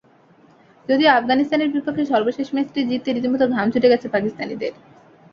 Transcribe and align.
যদিও 0.89 1.09
আফগানিস্তানের 1.11 1.73
বিপক্ষে 1.73 2.03
সর্বশেষ 2.05 2.47
ম্যাচটি 2.53 2.79
জিততে 2.89 3.09
রীতিমতো 3.11 3.45
ঘাম 3.47 3.67
ছুটে 3.73 3.91
গেছে 3.91 4.07
পাকিস্তানিদের। 4.09 4.73